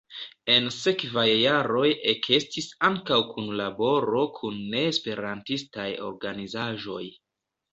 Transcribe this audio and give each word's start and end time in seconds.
En 0.51 0.69
sekvaj 0.75 1.25
jaroj 1.33 1.91
ekestis 2.13 2.69
ankaŭ 2.89 3.19
kunlaboro 3.35 4.25
kun 4.39 4.59
ne-esperantistaj 4.75 5.89
organizaĵoj. 6.09 7.05